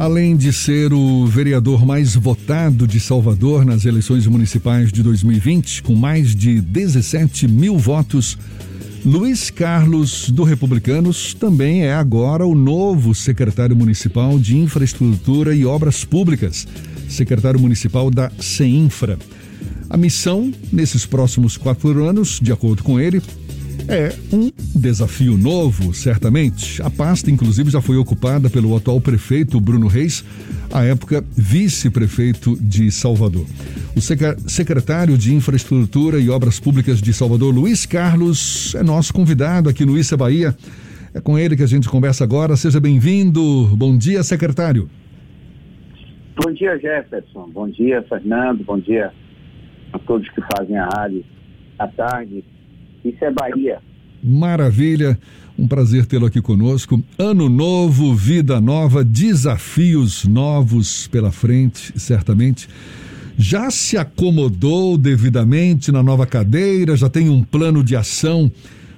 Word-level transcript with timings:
Além 0.00 0.34
de 0.34 0.50
ser 0.50 0.94
o 0.94 1.26
vereador 1.26 1.84
mais 1.84 2.14
votado 2.14 2.86
de 2.86 2.98
Salvador 2.98 3.66
nas 3.66 3.84
eleições 3.84 4.26
municipais 4.26 4.90
de 4.90 5.02
2020, 5.02 5.82
com 5.82 5.94
mais 5.94 6.34
de 6.34 6.58
17 6.58 7.46
mil 7.46 7.76
votos, 7.76 8.38
Luiz 9.04 9.50
Carlos 9.50 10.30
do 10.30 10.42
Republicanos 10.42 11.34
também 11.34 11.84
é 11.84 11.92
agora 11.92 12.46
o 12.46 12.54
novo 12.54 13.14
secretário 13.14 13.76
municipal 13.76 14.38
de 14.38 14.56
Infraestrutura 14.56 15.54
e 15.54 15.66
Obras 15.66 16.02
Públicas, 16.02 16.66
secretário 17.06 17.60
municipal 17.60 18.10
da 18.10 18.32
CEINFRA. 18.40 19.18
A 19.90 19.98
missão, 19.98 20.50
nesses 20.72 21.04
próximos 21.04 21.58
quatro 21.58 22.06
anos, 22.06 22.40
de 22.40 22.50
acordo 22.50 22.82
com 22.82 22.98
ele, 22.98 23.20
é 23.88 24.12
um 24.32 24.50
desafio 24.74 25.36
novo, 25.36 25.92
certamente. 25.94 26.80
A 26.82 26.90
pasta, 26.90 27.30
inclusive, 27.30 27.70
já 27.70 27.80
foi 27.80 27.96
ocupada 27.96 28.48
pelo 28.50 28.76
atual 28.76 29.00
prefeito 29.00 29.60
Bruno 29.60 29.86
Reis, 29.86 30.24
à 30.72 30.84
época 30.84 31.24
vice-prefeito 31.36 32.56
de 32.60 32.90
Salvador. 32.90 33.46
O 33.96 34.00
secretário 34.00 35.18
de 35.18 35.34
Infraestrutura 35.34 36.18
e 36.18 36.30
Obras 36.30 36.60
Públicas 36.60 37.00
de 37.00 37.12
Salvador, 37.12 37.54
Luiz 37.54 37.86
Carlos, 37.86 38.74
é 38.74 38.82
nosso 38.82 39.12
convidado 39.12 39.68
aqui 39.68 39.84
no 39.84 39.98
Issa 39.98 40.16
Bahia. 40.16 40.56
É 41.12 41.20
com 41.20 41.38
ele 41.38 41.56
que 41.56 41.62
a 41.62 41.66
gente 41.66 41.88
conversa 41.88 42.22
agora. 42.22 42.56
Seja 42.56 42.80
bem-vindo. 42.80 43.66
Bom 43.76 43.96
dia, 43.96 44.22
secretário. 44.22 44.88
Bom 46.36 46.52
dia, 46.52 46.78
Jefferson. 46.78 47.50
Bom 47.52 47.68
dia, 47.68 48.02
Fernando. 48.08 48.64
Bom 48.64 48.78
dia 48.78 49.12
a 49.92 49.98
todos 49.98 50.28
que 50.30 50.40
fazem 50.56 50.76
a 50.78 50.86
rádio 50.86 51.24
à 51.78 51.88
tarde. 51.88 52.44
Isso 53.04 53.24
é 53.24 53.30
Bahia. 53.30 53.78
Maravilha. 54.22 55.18
Um 55.58 55.66
prazer 55.68 56.06
tê-lo 56.06 56.26
aqui 56.26 56.40
conosco. 56.40 57.02
Ano 57.18 57.48
novo, 57.48 58.14
vida 58.14 58.60
nova, 58.60 59.04
desafios 59.04 60.24
novos 60.24 61.06
pela 61.08 61.30
frente, 61.30 61.92
certamente. 61.98 62.68
Já 63.36 63.70
se 63.70 63.96
acomodou 63.96 64.96
devidamente 64.96 65.90
na 65.90 66.02
nova 66.02 66.26
cadeira? 66.26 66.96
Já 66.96 67.08
tem 67.08 67.28
um 67.28 67.42
plano 67.42 67.82
de 67.82 67.96
ação 67.96 68.50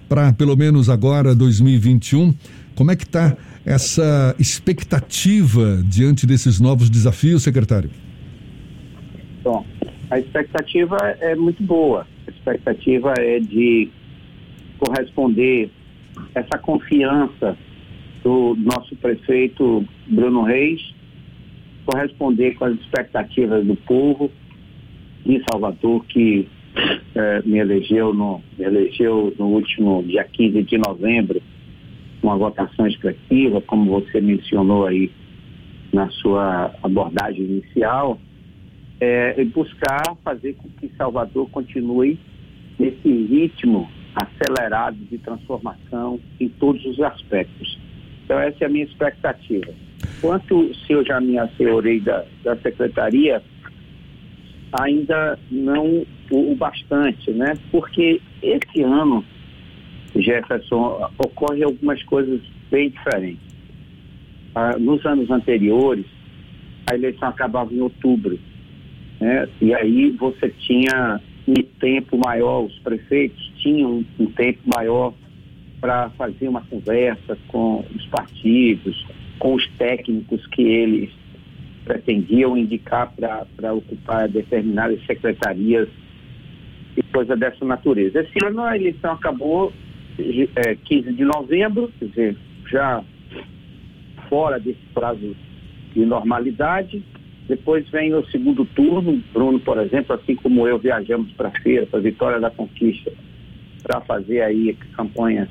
para 0.09 0.33
pelo 0.33 0.57
menos 0.57 0.91
agora 0.91 1.35
2021? 1.35 2.35
Como 2.75 2.91
é 2.91 2.97
que 2.97 3.05
está 3.05 3.37
essa 3.65 4.35
expectativa 4.39 5.83
diante 5.85 6.27
desses 6.27 6.61
novos 6.61 6.91
desafios, 6.91 7.43
secretário? 7.43 7.91
Bom, 9.43 9.65
a 10.11 10.19
expectativa 10.19 10.97
é 11.21 11.35
muito 11.35 11.63
boa. 11.63 12.07
Expectativa 12.43 13.15
é 13.19 13.39
de 13.39 13.89
corresponder 14.77 15.71
essa 16.35 16.59
confiança 16.59 17.57
do 18.25 18.57
nosso 18.57 18.97
prefeito 18.97 19.85
Bruno 20.09 20.43
Reis, 20.43 20.81
corresponder 21.87 22.57
com 22.57 22.65
as 22.65 22.75
expectativas 22.75 23.65
do 23.65 23.77
povo 23.77 24.29
de 25.25 25.41
Salvador, 25.49 26.05
que 26.07 26.49
eh, 27.15 27.43
me, 27.45 27.59
elegeu 27.59 28.13
no, 28.13 28.43
me 28.59 28.65
elegeu 28.65 29.33
no 29.39 29.47
último 29.47 30.03
dia 30.03 30.25
15 30.25 30.65
de 30.65 30.79
novembro, 30.79 31.41
uma 32.21 32.37
votação 32.37 32.89
expressiva, 32.89 33.61
como 33.61 34.01
você 34.01 34.21
mencionou 34.21 34.87
aí 34.87 35.13
na 35.93 36.09
sua 36.11 36.75
abordagem 36.83 37.45
inicial 37.45 38.19
é, 39.03 39.45
buscar 39.47 40.17
fazer 40.23 40.55
com 40.55 40.69
que 40.69 40.89
Salvador 40.97 41.51
continue 41.51 42.17
nesse 42.79 43.09
ritmo 43.09 43.91
acelerado 44.15 44.97
de 44.97 45.19
transformação 45.19 46.21
em 46.39 46.49
todos 46.49 46.85
os 46.87 47.01
aspectos. 47.01 47.81
Então, 48.25 48.39
essa 48.39 48.63
é 48.63 48.67
a 48.67 48.71
minha 48.71 48.85
expectativa. 48.85 49.75
Quanto 50.21 50.73
se 50.73 50.93
eu 50.93 51.05
já 51.05 51.21
me 51.21 51.37
assegurei 51.37 51.99
da, 51.99 52.25
da 52.45 52.57
secretaria, 52.59 53.43
ainda 54.81 55.37
não 55.51 56.07
o, 56.31 56.53
o 56.53 56.55
bastante, 56.55 57.33
né? 57.33 57.59
Porque 57.73 58.21
esse 58.41 58.83
ano, 58.83 59.25
Jefferson, 60.15 61.11
ocorre 61.19 61.65
algumas 61.65 62.01
coisas 62.05 62.41
bem 62.71 62.91
diferentes. 62.91 63.53
Ah, 64.55 64.79
nos 64.79 65.05
anos 65.05 65.29
anteriores, 65.29 66.07
a 66.89 66.95
eleição 66.95 67.29
acabava 67.29 67.75
em 67.75 67.81
outubro 67.81 68.39
né? 69.23 69.49
E 69.61 69.73
aí 69.73 70.11
você 70.11 70.49
tinha 70.51 71.21
um 71.47 71.63
tempo 71.79 72.19
maior, 72.19 72.65
os 72.65 72.77
prefeitos 72.81 73.41
tinham 73.59 74.05
um 74.19 74.27
tempo 74.27 74.61
maior 74.77 75.15
para 75.81 76.11
fazer 76.11 76.49
uma 76.49 76.63
conversa 76.63 77.39
com 77.47 77.85
os 77.95 78.07
partidos, 78.07 79.07
com 79.39 79.55
os 79.55 79.67
técnicos 79.79 80.45
que 80.49 80.63
eles 80.63 81.11
pretendiam 81.85 82.57
indicar 82.57 83.13
para 83.15 83.73
ocupar 83.73 84.29
determinadas 84.29 85.05
secretarias 85.07 85.89
e 86.97 87.03
coisa 87.05 87.37
dessa 87.37 87.65
natureza. 87.65 88.21
Esse 88.21 88.45
ano 88.45 88.63
a 88.63 88.77
eleição 88.77 89.13
acabou 89.13 89.73
é, 90.19 90.75
15 90.75 91.13
de 91.13 91.25
novembro, 91.25 91.93
quer 91.99 92.07
dizer, 92.07 92.37
já 92.69 93.05
fora 94.29 94.59
desse 94.59 94.85
prazo 94.93 95.37
de 95.95 96.05
normalidade, 96.05 97.03
depois 97.49 97.89
vem 97.91 98.15
o 98.15 98.25
segundo 98.27 98.65
turno. 98.65 99.23
Bruno, 99.33 99.59
por 99.61 99.79
exemplo, 99.79 100.15
assim 100.15 100.35
como 100.37 100.67
eu, 100.67 100.79
viajamos 100.79 101.33
para 101.33 101.49
a 101.49 101.61
feira, 101.61 101.87
para 101.87 101.99
a 101.99 102.03
Vitória 102.03 102.41
da 102.41 102.51
Conquista, 102.51 103.13
para 103.83 104.01
fazer 104.01 104.43
aí 104.43 104.77
campanhas 104.97 105.49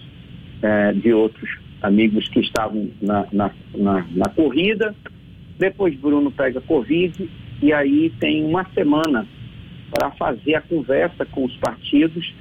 é, 0.61 0.93
de 0.93 1.13
outros 1.13 1.49
amigos 1.81 2.27
que 2.29 2.39
estavam 2.39 2.89
na, 3.01 3.27
na, 3.31 3.51
na, 3.75 4.05
na 4.11 4.29
corrida. 4.29 4.95
Depois 5.57 5.95
Bruno 5.95 6.31
pega 6.31 6.61
Covid 6.61 7.29
e 7.61 7.73
aí 7.73 8.09
tem 8.19 8.43
uma 8.43 8.65
semana 8.73 9.27
para 9.91 10.11
fazer 10.11 10.55
a 10.55 10.61
conversa 10.61 11.25
com 11.25 11.43
os 11.43 11.55
partidos, 11.57 12.33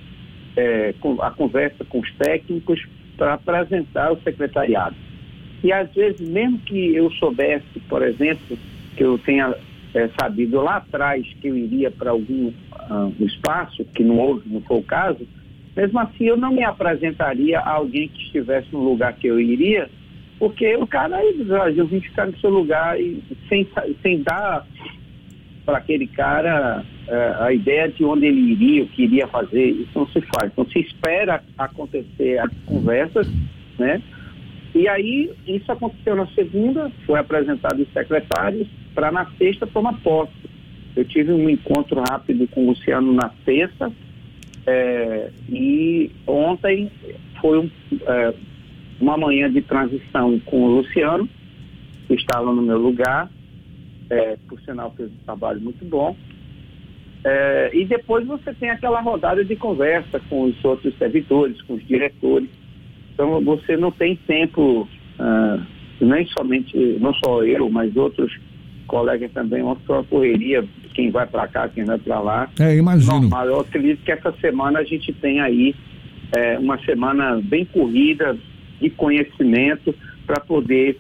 é, 0.56 0.94
com, 1.00 1.20
a 1.20 1.30
conversa 1.30 1.84
com 1.84 1.98
os 1.98 2.12
técnicos, 2.14 2.80
para 3.16 3.34
apresentar 3.34 4.12
o 4.12 4.20
secretariado. 4.22 4.96
E 5.62 5.72
às 5.72 5.92
vezes, 5.92 6.26
mesmo 6.26 6.58
que 6.60 6.94
eu 6.94 7.10
soubesse, 7.12 7.78
por 7.88 8.02
exemplo, 8.02 8.56
que 8.96 9.04
eu 9.04 9.18
tenha 9.18 9.54
é, 9.94 10.08
sabido 10.20 10.60
lá 10.60 10.76
atrás 10.76 11.26
que 11.40 11.48
eu 11.48 11.56
iria 11.56 11.90
para 11.90 12.10
algum 12.10 12.48
uh, 12.48 13.14
espaço, 13.20 13.84
que 13.94 14.04
não 14.04 14.18
houve, 14.18 14.48
não 14.48 14.60
foi 14.62 14.78
o 14.78 14.82
caso, 14.82 15.26
mesmo 15.76 15.98
assim 15.98 16.24
eu 16.24 16.36
não 16.36 16.52
me 16.52 16.64
apresentaria 16.64 17.58
a 17.60 17.70
alguém 17.70 18.08
que 18.08 18.22
estivesse 18.24 18.68
no 18.72 18.82
lugar 18.82 19.14
que 19.14 19.26
eu 19.26 19.40
iria, 19.40 19.88
porque 20.38 20.74
o 20.76 20.86
cara 20.86 21.20
Brasil 21.44 21.86
vim 21.86 22.00
ficar 22.00 22.26
no 22.26 22.38
seu 22.38 22.50
lugar 22.50 23.00
e 23.00 23.22
sem, 23.48 23.68
sem 24.02 24.22
dar 24.22 24.66
para 25.64 25.78
aquele 25.78 26.06
cara 26.06 26.84
uh, 27.06 27.44
a 27.44 27.52
ideia 27.52 27.88
de 27.88 28.04
onde 28.04 28.26
ele 28.26 28.52
iria, 28.52 28.82
o 28.82 28.88
que 28.88 29.04
iria 29.04 29.28
fazer, 29.28 29.70
isso 29.70 29.90
não 29.94 30.06
se 30.08 30.20
faz. 30.22 30.50
Então 30.52 30.66
se 30.66 30.80
espera 30.80 31.42
acontecer 31.58 32.38
as 32.38 32.52
conversas, 32.66 33.28
né? 33.78 34.02
E 34.74 34.88
aí, 34.88 35.30
isso 35.46 35.70
aconteceu 35.70 36.14
na 36.14 36.26
segunda, 36.28 36.90
foi 37.04 37.18
apresentado 37.18 37.80
os 37.80 37.92
secretários, 37.92 38.68
para 38.94 39.10
na 39.10 39.26
sexta 39.38 39.66
tomar 39.66 39.94
posse. 40.00 40.32
Eu 40.96 41.04
tive 41.04 41.32
um 41.32 41.48
encontro 41.48 42.02
rápido 42.08 42.46
com 42.48 42.64
o 42.64 42.70
Luciano 42.70 43.12
na 43.12 43.30
sexta, 43.44 43.92
é, 44.66 45.30
e 45.48 46.10
ontem 46.26 46.90
foi 47.40 47.58
um, 47.58 47.70
é, 48.06 48.34
uma 49.00 49.16
manhã 49.16 49.50
de 49.50 49.62
transição 49.62 50.38
com 50.40 50.62
o 50.62 50.76
Luciano, 50.76 51.28
que 52.06 52.14
estava 52.14 52.52
no 52.52 52.62
meu 52.62 52.78
lugar, 52.78 53.30
é, 54.10 54.36
por 54.48 54.60
sinal 54.62 54.92
fez 54.96 55.10
um 55.10 55.24
trabalho 55.24 55.60
muito 55.60 55.84
bom. 55.84 56.16
É, 57.22 57.70
e 57.74 57.84
depois 57.84 58.26
você 58.26 58.52
tem 58.54 58.70
aquela 58.70 59.00
rodada 59.00 59.44
de 59.44 59.54
conversa 59.54 60.20
com 60.28 60.44
os 60.44 60.64
outros 60.64 60.96
servidores, 60.96 61.60
com 61.62 61.74
os 61.74 61.86
diretores. 61.86 62.48
Então 63.12 63.40
você 63.42 63.76
não 63.76 63.90
tem 63.90 64.16
tempo, 64.16 64.88
uh, 65.18 65.66
nem 66.00 66.26
somente, 66.28 66.74
não 66.98 67.12
só 67.14 67.44
eu, 67.44 67.68
mas 67.68 67.94
outros 67.94 68.32
colegas 68.91 69.31
também, 69.33 69.63
uma 69.63 69.77
só 69.87 70.03
correria, 70.03 70.65
quem 70.95 71.13
vai 71.13 71.25
para 71.25 71.47
cá, 71.47 71.69
quem 71.69 71.84
vai 71.84 71.97
para 71.97 72.19
lá. 72.19 72.51
É, 72.59 72.75
imagino. 72.75 73.21
Normal. 73.21 73.47
Eu 73.47 73.60
acredito 73.60 74.03
que 74.03 74.10
essa 74.10 74.33
semana 74.41 74.81
a 74.81 74.84
gente 74.84 75.13
tem 75.13 75.41
aí 75.41 75.75
é, 76.37 76.59
uma 76.59 76.77
semana 76.84 77.41
bem 77.41 77.65
corrida 77.65 78.37
de 78.81 78.91
conhecimento 78.91 79.95
para 80.27 80.41
poder 80.41 80.98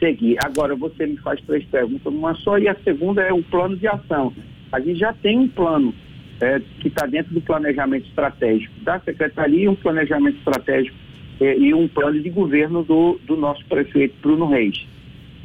seguir. 0.00 0.36
Agora 0.44 0.74
você 0.74 1.06
me 1.06 1.16
faz 1.18 1.40
três 1.42 1.64
perguntas, 1.66 2.12
uma 2.12 2.34
só, 2.34 2.58
e 2.58 2.66
a 2.66 2.74
segunda 2.82 3.22
é 3.22 3.32
o 3.32 3.44
plano 3.44 3.76
de 3.76 3.86
ação. 3.86 4.32
A 4.72 4.80
gente 4.80 4.98
já 4.98 5.12
tem 5.12 5.38
um 5.38 5.48
plano 5.48 5.94
é, 6.40 6.60
que 6.80 6.88
está 6.88 7.06
dentro 7.06 7.32
do 7.32 7.40
planejamento 7.40 8.08
estratégico 8.08 8.74
da 8.80 8.98
Secretaria, 8.98 9.70
um 9.70 9.76
planejamento 9.76 10.38
estratégico 10.38 10.96
é, 11.40 11.56
e 11.56 11.72
um 11.72 11.86
plano 11.86 12.20
de 12.20 12.28
governo 12.28 12.82
do, 12.82 13.20
do 13.24 13.36
nosso 13.36 13.64
prefeito 13.66 14.16
Bruno 14.20 14.48
Reis. 14.48 14.84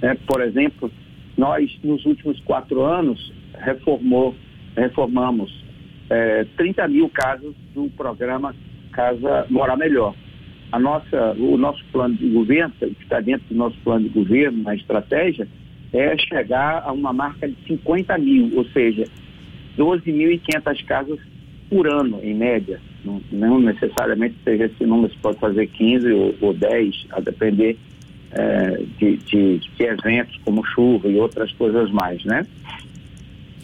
É, 0.01 0.15
por 0.15 0.41
exemplo, 0.41 0.91
nós, 1.37 1.69
nos 1.83 2.03
últimos 2.05 2.39
quatro 2.41 2.81
anos, 2.81 3.31
reformou, 3.53 4.35
reformamos 4.75 5.63
é, 6.09 6.45
30 6.57 6.87
mil 6.87 7.09
casas 7.09 7.53
do 7.73 7.89
programa 7.91 8.55
Casa 8.91 9.45
Morar 9.49 9.77
Melhor. 9.77 10.15
a 10.71 10.79
nossa, 10.79 11.33
o 11.33 11.57
nosso 11.57 11.83
plano 11.91 12.15
de 12.15 12.27
governo, 12.29 12.73
que 12.79 13.03
está 13.03 13.19
dentro 13.19 13.47
do 13.49 13.55
nosso 13.55 13.77
plano 13.83 14.09
de 14.09 14.09
governo, 14.09 14.63
na 14.63 14.75
estratégia, 14.75 15.47
é 15.93 16.17
chegar 16.17 16.83
a 16.83 16.91
uma 16.91 17.13
marca 17.13 17.47
de 17.47 17.55
50 17.67 18.17
mil, 18.17 18.57
ou 18.57 18.65
seja, 18.65 19.05
12.500 19.77 20.85
casas 20.85 21.19
por 21.69 21.87
ano, 21.87 22.19
em 22.23 22.33
média. 22.33 22.81
Não, 23.05 23.21
não, 23.31 23.59
necessariamente 23.59 24.35
seja 24.43 24.65
esse 24.65 24.85
número, 24.85 25.13
você 25.13 25.19
pode 25.21 25.39
fazer 25.39 25.67
15 25.67 26.11
ou, 26.11 26.35
ou 26.41 26.53
10, 26.53 27.07
a 27.11 27.21
depender 27.21 27.77
é, 28.31 28.83
de, 28.99 29.17
de, 29.17 29.59
de, 29.59 29.83
eventos 29.83 30.37
como 30.43 30.65
chuva 30.65 31.07
e 31.07 31.17
outras 31.17 31.51
coisas 31.53 31.89
mais, 31.91 32.23
né? 32.25 32.45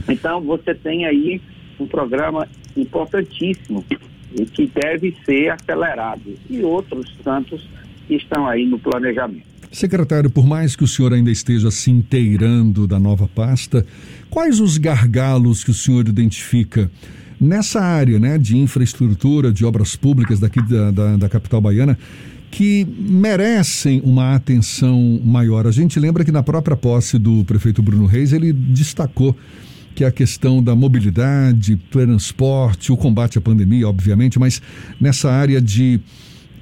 Então, 0.08 0.42
você 0.42 0.74
tem 0.74 1.06
aí 1.06 1.42
um 1.80 1.88
programa 1.88 2.48
importantíssimo 2.76 3.86
e 4.34 4.46
que 4.46 4.68
deve 4.68 5.16
ser 5.26 5.50
acelerado. 5.50 6.34
E 6.50 6.62
outros 6.64 7.16
tantos 7.24 7.68
que 8.08 8.16
estão 8.16 8.48
aí 8.48 8.66
no 8.66 8.80
planejamento. 8.80 9.54
Secretário, 9.72 10.30
por 10.30 10.46
mais 10.46 10.76
que 10.76 10.84
o 10.84 10.88
senhor 10.88 11.14
ainda 11.14 11.32
esteja 11.32 11.72
se 11.72 11.90
inteirando 11.90 12.86
da 12.86 13.00
nova 13.00 13.28
pasta, 13.28 13.86
quais 14.30 14.60
os 14.60 14.78
gargalos 14.78 15.64
que 15.64 15.72
o 15.72 15.74
senhor 15.74 16.08
identifica 16.08 16.92
nessa 17.42 17.82
área 17.82 18.20
né, 18.20 18.38
de 18.38 18.56
infraestrutura, 18.56 19.52
de 19.52 19.66
obras 19.66 19.96
públicas 19.96 20.40
daqui 20.40 20.62
da, 20.62 20.92
da, 20.92 21.18
da 21.18 21.30
capital 21.30 21.60
baiana, 21.60 21.98
que 22.54 22.86
merecem 23.00 24.00
uma 24.06 24.36
atenção 24.36 25.20
maior? 25.26 25.66
A 25.66 25.72
gente 25.72 26.00
lembra 26.00 26.24
que 26.24 26.32
na 26.32 26.44
própria 26.44 26.78
posse 26.78 27.18
do 27.18 27.44
prefeito 27.46 27.82
Bruno 27.82 28.06
Reis, 28.06 28.32
ele 28.32 28.54
destacou 28.54 29.36
que 29.96 30.04
a 30.06 30.12
questão 30.12 30.62
da 30.62 30.76
mobilidade, 30.76 31.78
transporte, 31.90 32.92
o 32.92 32.98
combate 32.98 33.40
à 33.40 33.42
pandemia, 33.42 33.90
obviamente, 33.90 34.38
mas 34.38 34.62
nessa 35.02 35.32
área 35.32 35.60
de 35.60 36.00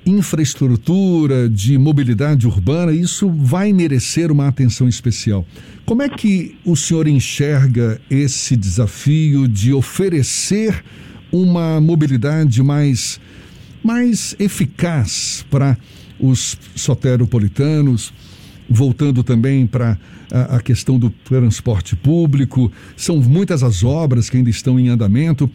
infraestrutura, 0.05 1.49
de 1.49 1.77
mobilidade 1.77 2.47
urbana, 2.47 2.93
isso 2.93 3.29
vai 3.29 3.73
merecer 3.73 4.31
uma 4.31 4.47
atenção 4.47 4.88
especial. 4.88 5.45
Como 5.85 6.01
é 6.01 6.07
que 6.07 6.55
o 6.63 6.73
senhor 6.73 7.05
enxerga 7.05 7.99
esse 8.09 8.55
desafio 8.55 9.45
de 9.45 9.73
oferecer 9.73 10.85
uma 11.33 11.81
mobilidade 11.81 12.63
mais, 12.63 13.19
mais 13.83 14.36
eficaz 14.39 15.45
para 15.50 15.78
os 16.19 16.57
soteropolitanos, 16.75 18.13
voltando 18.69 19.24
também 19.24 19.66
para 19.66 19.98
a, 20.31 20.57
a 20.57 20.62
questão 20.62 20.98
do 20.98 21.10
transporte 21.10 21.95
público, 21.95 22.72
são 22.95 23.18
muitas 23.18 23.63
as 23.63 23.83
obras 23.83 24.30
que 24.30 24.38
ainda 24.38 24.50
estão 24.50 24.80
em 24.80 24.89
andamento. 24.89 25.50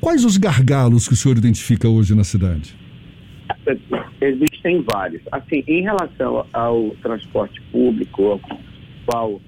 Quais 0.00 0.24
os 0.24 0.36
gargalos 0.36 1.06
que 1.06 1.14
o 1.14 1.16
senhor 1.16 1.36
identifica 1.36 1.88
hoje 1.88 2.14
na 2.14 2.24
cidade? 2.24 2.74
Existem 4.20 4.84
vários. 4.90 5.22
Assim, 5.30 5.62
em 5.66 5.82
relação 5.82 6.46
ao 6.52 6.90
transporte 7.02 7.60
público, 7.70 8.22
ao 8.24 8.40
qual 9.06 9.40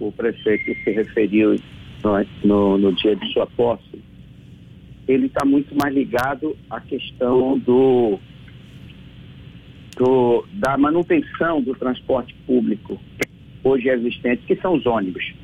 o 0.00 0.12
prefeito 0.12 0.74
se 0.84 0.90
referiu 0.90 1.56
no, 2.02 2.26
no, 2.44 2.78
no 2.78 2.92
dia 2.94 3.16
de 3.16 3.32
sua 3.32 3.46
posse, 3.46 4.02
ele 5.08 5.26
está 5.26 5.44
muito 5.44 5.74
mais 5.74 5.92
ligado 5.92 6.54
à 6.68 6.80
questão 6.80 7.58
do, 7.58 8.20
do, 9.96 10.44
da 10.52 10.76
manutenção 10.76 11.62
do 11.62 11.74
transporte 11.74 12.34
público 12.46 13.00
hoje 13.64 13.88
existentes, 13.88 14.44
que 14.46 14.54
são 14.56 14.74
os 14.74 14.84
ônibus. 14.84 15.34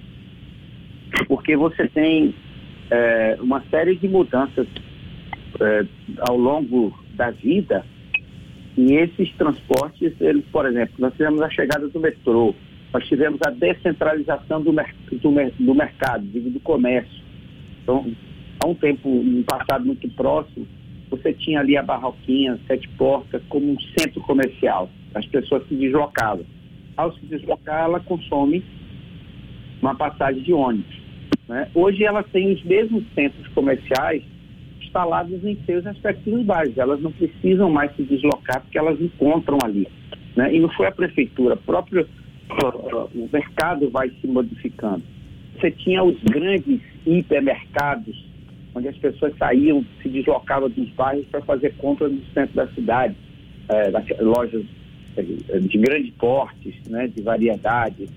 Porque 1.26 1.56
você 1.56 1.88
tem 1.88 2.34
é, 2.90 3.38
uma 3.40 3.62
série 3.70 3.96
de 3.96 4.06
mudanças 4.06 4.66
é, 5.60 5.86
ao 6.20 6.36
longo 6.36 6.96
da 7.14 7.30
vida 7.30 7.84
e 8.76 8.92
esses 8.94 9.32
transportes, 9.34 10.12
eles, 10.20 10.44
por 10.52 10.66
exemplo, 10.66 10.94
nós 10.98 11.12
tivemos 11.14 11.40
a 11.40 11.48
chegada 11.48 11.88
do 11.88 12.00
metrô, 12.00 12.54
nós 12.92 13.06
tivemos 13.06 13.40
a 13.46 13.50
descentralização 13.50 14.60
do, 14.60 14.72
mer 14.72 14.94
do, 15.10 15.30
mer 15.30 15.52
do 15.58 15.74
mercado, 15.74 16.24
do 16.26 16.60
comércio. 16.60 17.22
Então, 17.82 18.12
há 18.64 18.66
um 18.66 18.74
tempo, 18.74 19.08
um 19.08 19.42
passado 19.42 19.84
muito 19.84 20.08
próximo, 20.10 20.66
você 21.10 21.32
tinha 21.32 21.60
ali 21.60 21.76
a 21.76 21.82
Barroquinha, 21.82 22.58
Sete 22.66 22.88
Portas, 22.90 23.42
como 23.48 23.70
um 23.70 23.76
centro 23.98 24.20
comercial. 24.22 24.88
As 25.14 25.26
pessoas 25.26 25.66
se 25.68 25.74
deslocavam 25.74 26.44
ao 26.96 27.12
se 27.12 27.26
deslocar, 27.26 27.84
ela 27.84 28.00
consome 28.00 28.64
uma 29.80 29.94
passagem 29.94 30.42
de 30.42 30.52
ônibus. 30.52 30.94
Né? 31.48 31.68
Hoje 31.74 32.04
ela 32.04 32.22
tem 32.22 32.52
os 32.52 32.62
mesmos 32.62 33.04
centros 33.14 33.46
comerciais 33.48 34.22
instalados 34.80 35.44
em 35.44 35.56
seus 35.66 35.84
respectivos 35.84 36.44
bairros. 36.44 36.78
Elas 36.78 37.00
não 37.00 37.12
precisam 37.12 37.70
mais 37.70 37.94
se 37.96 38.02
deslocar 38.02 38.62
porque 38.62 38.78
elas 38.78 39.00
encontram 39.00 39.58
ali. 39.64 39.88
Né? 40.36 40.54
E 40.54 40.60
não 40.60 40.68
foi 40.70 40.86
a 40.86 40.92
prefeitura, 40.92 41.56
próprio 41.56 42.06
o 43.14 43.28
mercado 43.32 43.90
vai 43.90 44.10
se 44.20 44.26
modificando. 44.26 45.02
Você 45.58 45.70
tinha 45.70 46.02
os 46.04 46.20
grandes 46.22 46.80
hipermercados, 47.06 48.24
onde 48.74 48.88
as 48.88 48.96
pessoas 48.96 49.36
saíam, 49.38 49.84
se 50.02 50.08
deslocavam 50.08 50.68
dos 50.68 50.88
bairros 50.90 51.26
para 51.26 51.40
fazer 51.42 51.74
compras 51.76 52.10
no 52.10 52.24
centro 52.32 52.54
da 52.54 52.66
cidade, 52.68 53.14
é, 53.68 53.90
lojas 54.22 54.64
de 55.22 55.78
grande 55.78 56.10
porte, 56.12 56.74
né, 56.88 57.06
de 57.06 57.22
variedade. 57.22 58.08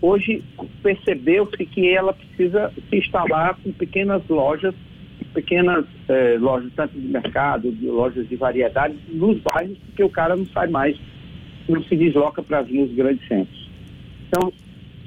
Hoje 0.00 0.42
percebeu-se 0.82 1.64
que 1.66 1.88
ela 1.88 2.12
precisa 2.12 2.72
se 2.88 2.96
instalar 2.96 3.56
com 3.62 3.72
pequenas 3.72 4.22
lojas, 4.28 4.74
pequenas 5.32 5.84
eh, 6.08 6.36
lojas 6.38 6.70
tanto 6.76 6.98
de 6.98 7.06
mercado, 7.08 7.72
de 7.72 7.86
lojas 7.86 8.28
de 8.28 8.36
variedade, 8.36 8.94
nos 9.08 9.40
bairros, 9.40 9.76
porque 9.86 10.04
o 10.04 10.10
cara 10.10 10.36
não 10.36 10.46
sai 10.46 10.68
mais, 10.68 10.96
não 11.68 11.82
se 11.84 11.96
desloca 11.96 12.42
para 12.42 12.62
vir 12.62 12.82
os 12.82 12.94
grandes 12.94 13.26
centros. 13.26 13.70
Então, 14.28 14.52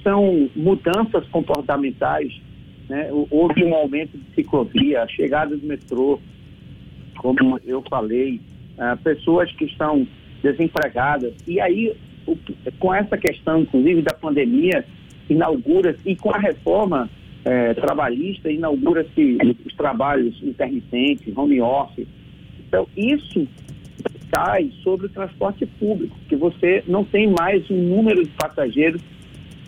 são 0.04 0.50
mudanças 0.56 1.28
comportamentais, 1.28 2.34
né? 2.90 3.10
houve 3.30 3.64
um 3.64 3.74
aumento 3.74 4.18
de 4.18 4.36
ciclovia, 4.36 5.04
a 5.04 5.08
chegada 5.08 5.56
do 5.56 5.66
metrô, 5.66 6.20
como 7.18 7.60
eu 7.66 7.84
falei, 7.90 8.40
uh, 8.78 8.98
pessoas 9.04 9.52
que 9.54 9.66
estão 9.66 10.08
desempregadas. 10.42 11.34
E 11.48 11.60
aí, 11.60 11.96
o, 12.26 12.38
com 12.80 12.94
essa 12.94 13.18
questão, 13.18 13.62
inclusive, 13.62 14.02
da 14.02 14.14
pandemia, 14.14 14.86
inaugura 15.30 15.96
e 16.06 16.16
com 16.16 16.30
a 16.32 16.38
reforma 16.38 17.10
é, 17.44 17.74
trabalhista, 17.74 18.52
inaugura-se 18.52 19.38
os 19.66 19.74
trabalhos 19.74 20.36
intermitentes, 20.44 21.36
home 21.36 21.62
office. 21.62 22.08
Então, 22.68 22.88
isso 22.96 23.48
cai 24.32 24.70
sobre 24.84 25.06
o 25.06 25.10
transporte 25.10 25.66
público, 25.66 26.16
que 26.28 26.36
você 26.36 26.84
não 26.88 27.04
tem 27.06 27.34
mais 27.40 27.70
um 27.72 27.82
número 27.82 28.24
de 28.24 28.30
passageiros 28.32 29.02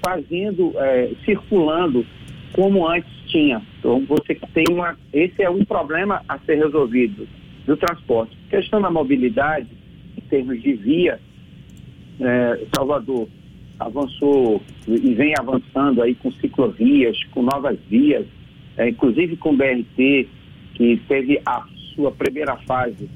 fazendo, 0.06 0.74
é, 0.77 1.12
circulando 1.24 2.06
como 2.54 2.88
antes 2.88 3.12
tinha. 3.28 3.62
Então, 3.80 4.04
você 4.06 4.36
tem 4.54 4.66
uma. 4.70 4.98
Esse 5.14 5.44
é 5.44 5.50
um 5.50 5.64
problema 5.64 6.22
a 6.28 6.38
ser 6.40 6.56
resolvido 6.56 7.28
do 7.66 7.78
transporte. 7.78 8.38
A 8.48 8.50
questão 8.50 8.82
da 8.82 8.90
mobilidade, 8.90 9.68
termos 10.30 10.62
de 10.62 10.74
via, 10.74 11.20
é, 12.20 12.66
Salvador 12.76 13.28
avançou 13.80 14.62
e 14.88 15.14
vem 15.14 15.34
avançando 15.40 16.02
aí 16.02 16.14
com 16.16 16.32
ciclovias, 16.34 17.18
com 17.32 17.42
novas 17.42 17.80
vias, 17.90 18.26
é, 18.78 18.90
inclusive 18.90 19.38
com 19.38 19.52
o 19.52 19.58
BRT, 19.58 20.28
que 20.76 21.02
teve 21.08 21.42
a 21.46 21.64
sua 21.96 22.12
primeira 22.12 22.58
fase 22.58 23.10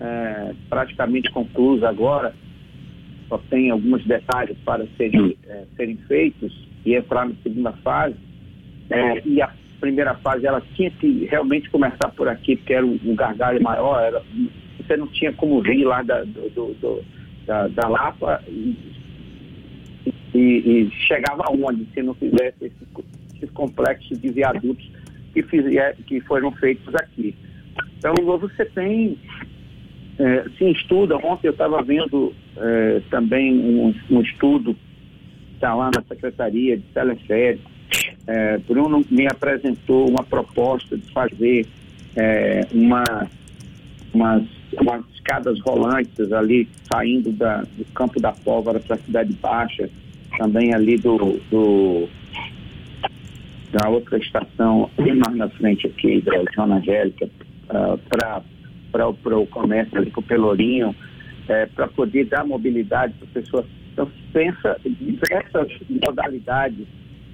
é, 0.00 0.54
praticamente 0.68 1.30
conclusa 1.30 1.88
agora, 1.88 2.34
só 3.28 3.38
tem 3.50 3.70
alguns 3.70 4.04
detalhes 4.06 4.56
para 4.64 4.86
serem, 4.96 5.36
é, 5.46 5.64
serem 5.76 5.96
feitos 6.08 6.68
e 6.84 6.94
entrar 6.94 7.26
na 7.26 7.34
segunda 7.42 7.72
fase. 7.84 8.16
É, 8.90 9.22
e 9.24 9.40
a 9.40 9.52
primeira 9.80 10.14
fase 10.16 10.46
ela 10.46 10.60
tinha 10.74 10.90
que 10.90 11.26
realmente 11.26 11.70
começar 11.70 12.08
por 12.16 12.28
aqui, 12.28 12.56
porque 12.56 12.74
era 12.74 12.84
um, 12.84 13.14
gargalho 13.14 13.62
maior, 13.62 14.02
era 14.02 14.22
você 14.78 14.96
não 14.96 15.06
tinha 15.06 15.32
como 15.32 15.62
vir 15.62 15.84
lá 15.84 16.02
da, 16.02 16.24
do, 16.24 16.74
do, 16.80 17.04
da, 17.46 17.68
da, 17.68 17.88
Lapa 17.88 18.42
e, 18.48 18.76
e, 20.34 20.38
e, 20.38 20.90
chegava 21.06 21.44
onde 21.50 21.86
se 21.94 22.02
não 22.02 22.14
fizesse 22.14 22.64
esses, 22.64 22.88
esses 23.36 23.50
complexos 23.50 24.20
de 24.20 24.30
viadutos 24.30 24.90
que, 25.32 25.42
fizer, 25.44 25.96
que 26.06 26.20
foram 26.22 26.50
feitos 26.52 26.92
aqui. 26.96 27.36
Então, 27.98 28.14
você 28.38 28.64
tem, 28.64 29.16
é, 30.18 30.44
se 30.58 30.64
estuda, 30.70 31.16
ontem 31.18 31.46
eu 31.46 31.52
estava 31.52 31.80
vendo 31.82 32.34
é, 32.56 33.00
também 33.10 33.52
um, 33.52 33.94
um 34.10 34.20
estudo, 34.22 34.76
está 35.54 35.74
lá 35.74 35.90
na 35.94 36.02
Secretaria 36.02 36.76
de 36.76 36.82
Teleférico, 36.94 37.70
é, 38.26 38.58
Bruno 38.58 39.04
me 39.10 39.26
apresentou 39.26 40.08
uma 40.08 40.22
proposta 40.22 40.96
de 40.96 41.12
fazer 41.12 41.66
é, 42.16 42.66
uma, 42.72 43.28
umas 44.12 44.44
umas 44.80 45.04
escadas 45.14 45.58
rolantes 45.60 46.32
ali 46.32 46.68
saindo 46.92 47.32
da, 47.32 47.62
do 47.62 47.84
campo 47.94 48.20
da 48.20 48.32
pólvora 48.32 48.78
para 48.78 48.96
a 48.96 48.98
Cidade 48.98 49.32
Baixa, 49.34 49.90
também 50.38 50.72
ali 50.74 50.96
do, 50.96 51.40
do 51.50 52.08
da 53.72 53.88
outra 53.88 54.18
estação, 54.18 54.90
bem 54.96 55.14
mais 55.14 55.36
na 55.36 55.48
frente 55.48 55.86
aqui, 55.86 56.20
da 56.22 56.42
Joana 56.54 56.76
Angélica, 56.76 57.28
uh, 57.68 57.98
para 58.90 59.08
o 59.08 59.46
comércio 59.46 59.96
ali 59.96 60.10
para 60.10 60.20
o 60.20 60.22
Pelourinho. 60.22 60.94
é, 61.48 61.66
para 61.66 61.88
poder 61.88 62.26
dar 62.26 62.44
mobilidade 62.44 63.12
para 63.14 63.26
as 63.26 63.32
pessoas. 63.32 63.66
Então, 63.92 64.08
pensa 64.32 64.76
diversas 64.84 65.68
modalidades 65.88 66.86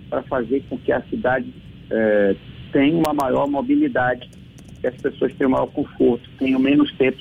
para 0.09 0.23
fazer 0.23 0.63
com 0.69 0.79
que 0.79 0.93
a 0.93 1.03
cidade 1.03 1.53
é, 1.91 2.37
tenha 2.73 2.97
uma 2.97 3.15
maior 3.15 3.49
mobilidade, 3.49 4.29
que 4.81 4.87
as 4.87 4.97
pessoas 4.97 5.33
tenham 5.35 5.51
maior 5.51 5.67
conforto, 5.67 6.29
tenham 6.39 6.61
menos 6.61 6.93
tempo 6.93 7.19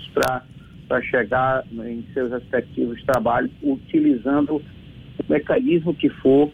para 0.87 1.01
chegar 1.01 1.63
em 1.71 2.05
seus 2.13 2.31
respectivos 2.31 3.01
trabalhos, 3.03 3.51
utilizando 3.61 4.55
o 4.57 5.31
mecanismo 5.31 5.93
que 5.93 6.09
for 6.09 6.51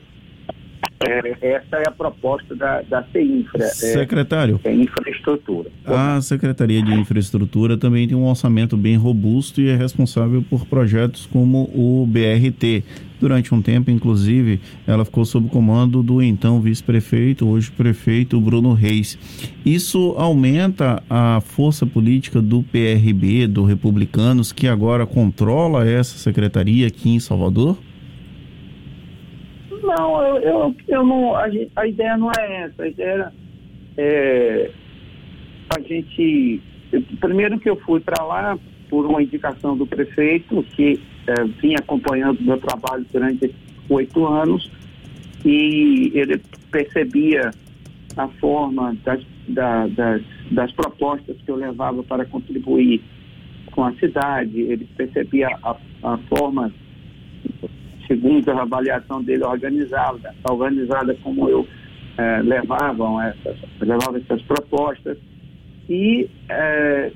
é, 1.08 1.54
essa 1.56 1.78
é 1.78 1.88
a 1.88 1.92
proposta 1.92 2.56
da, 2.56 2.82
da 2.82 3.04
CINFRA. 3.12 3.64
É, 3.64 3.68
Secretário. 3.68 4.60
É, 4.64 4.70
é 4.70 4.74
infraestrutura. 4.74 5.70
A 5.86 6.22
Secretaria 6.22 6.82
de 6.82 6.94
Infraestrutura 6.94 7.78
também 7.78 8.08
tem 8.08 8.18
um 8.18 8.28
orçamento 8.28 8.78
bem 8.78 8.96
robusto 8.96 9.62
e 9.62 9.70
é 9.70 9.76
responsável 9.76 10.44
por 10.50 10.66
projetos 10.66 11.26
como 11.26 11.70
o 11.74 12.06
BRT. 12.08 12.84
Durante 13.20 13.54
um 13.54 13.62
tempo, 13.62 13.92
inclusive, 13.92 14.60
ela 14.88 15.06
ficou 15.06 15.24
sob 15.26 15.48
comando 15.50 16.02
do 16.02 16.24
então 16.24 16.60
vice-prefeito, 16.60 17.48
hoje 17.48 17.70
prefeito 17.70 18.42
Bruno 18.42 18.74
Reis. 18.74 19.18
Isso 19.64 20.16
aumenta 20.18 21.04
a 21.08 21.40
força 21.40 21.86
política 21.86 22.42
do 22.42 22.64
PRB, 22.64 23.46
do 23.46 23.64
Republicanos, 23.64 24.52
que 24.52 24.68
agora 24.68 25.06
controla 25.06 25.88
essa 25.88 26.18
secretaria 26.18 26.88
aqui 26.88 27.12
em 27.12 27.20
Salvador? 27.20 27.78
Não, 29.98 30.24
eu, 30.24 30.38
eu, 30.38 30.76
eu 30.88 31.06
não. 31.06 31.36
A, 31.36 31.46
a, 31.76 31.88
ideia 31.88 32.18
não 32.18 32.32
é 32.38 32.64
essa. 32.64 32.84
A 32.84 32.88
ideia 32.88 33.34
é 33.98 34.72
a 35.76 35.82
gente. 35.82 36.62
Primeiro 37.20 37.60
que 37.60 37.70
eu 37.70 37.76
fui 37.78 38.00
para 38.00 38.24
lá 38.24 38.58
por 38.90 39.06
uma 39.06 39.24
indicação 39.24 39.78
do 39.78 39.88
prefeito, 39.88 40.64
que 40.76 41.00
é, 41.28 41.44
vinha 41.62 41.78
acompanhando 41.80 42.42
meu 42.42 42.58
trabalho 42.58 43.06
durante 43.12 43.54
oito 43.90 44.26
anos, 44.26 44.70
e 45.46 46.12
ele 46.14 46.42
percebia 46.70 47.52
a 48.18 48.28
forma 48.28 48.96
das, 49.04 49.24
da, 49.48 49.88
das, 49.88 50.22
das 50.52 50.72
propostas 50.74 51.38
que 51.46 51.50
eu 51.50 51.56
levava 51.56 52.04
para 52.04 52.26
contribuir 52.26 53.02
com 53.72 53.86
a 53.86 53.94
cidade, 53.94 54.60
ele 54.60 54.86
percebia 54.98 55.48
a, 55.64 55.76
a 56.04 56.18
forma 56.18 56.74
segundo 58.12 58.50
a 58.52 58.64
avaliação 58.64 59.24
dele 59.24 59.46
organizada, 59.46 60.36
organizada 60.50 61.16
como 61.24 61.48
eu 61.48 61.66
é, 62.18 62.42
levavam 62.42 63.22
essas, 63.22 63.58
levava 63.80 64.18
essas 64.18 64.42
propostas. 64.42 65.18
E 65.90 66.30
é, 66.50 67.12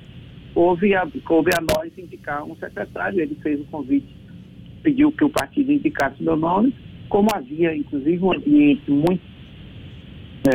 houve, 0.54 0.96
a, 0.96 1.06
houve 1.28 1.52
a 1.54 1.62
nós 1.62 1.92
indicar 1.98 2.44
um 2.46 2.56
secretário, 2.56 3.20
ele 3.20 3.36
fez 3.44 3.60
o 3.60 3.66
convite, 3.66 4.08
pediu 4.82 5.12
que 5.12 5.26
o 5.26 5.30
partido 5.30 5.72
indicasse 5.72 6.24
meu 6.24 6.38
nome, 6.38 6.74
como 7.10 7.28
havia 7.34 7.76
inclusive 7.76 8.24
um 8.24 8.34
ambiente 8.34 8.90
muito 8.90 9.22